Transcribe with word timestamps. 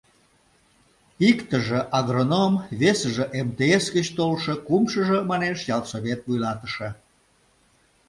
—Иктыже 1.29 1.79
агроном, 1.99 2.53
весыже 2.81 3.25
МТС 3.47 3.85
гыч 3.95 4.07
толшо, 4.17 4.53
кумшыжо, 4.67 5.17
манеш, 5.29 5.57
ялсовет 5.75 6.19
вуйлатыше. 6.25 6.89